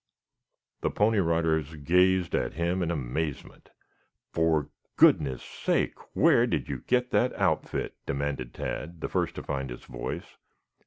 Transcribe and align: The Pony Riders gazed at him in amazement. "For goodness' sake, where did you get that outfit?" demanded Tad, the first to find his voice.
The 0.81 0.89
Pony 0.89 1.19
Riders 1.19 1.75
gazed 1.75 2.33
at 2.33 2.53
him 2.55 2.81
in 2.81 2.89
amazement. 2.89 3.69
"For 4.31 4.69
goodness' 4.95 5.43
sake, 5.43 5.93
where 6.15 6.47
did 6.47 6.67
you 6.67 6.81
get 6.87 7.11
that 7.11 7.35
outfit?" 7.35 7.95
demanded 8.07 8.51
Tad, 8.51 9.01
the 9.01 9.07
first 9.07 9.35
to 9.35 9.43
find 9.43 9.69
his 9.69 9.85
voice. 9.85 10.37